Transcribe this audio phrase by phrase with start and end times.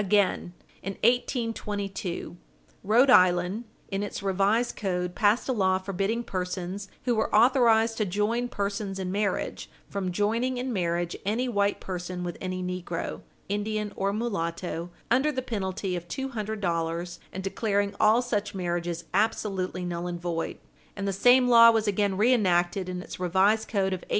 [0.01, 0.21] Page 60 U.
[0.33, 0.97] S.
[1.61, 2.37] 416 Again, in 1822,
[2.83, 8.05] Rhode Island, in its revised code, passed a law forbidding persons who were authorized to
[8.05, 13.93] join persons in marriage from joining in marriage any white person with any negro, Indian,
[13.95, 19.85] or mulatto, under the penalty of two hundred dollars, and declaring all such marriages absolutely
[19.85, 20.57] null and void,
[20.95, 24.09] and the same law was again reenacted in its revised code of 1844.